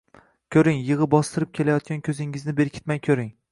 [0.55, 3.33] Koʻring, yigʻi bostirib kelayotgan koʻzingizni berkitmay koʻring.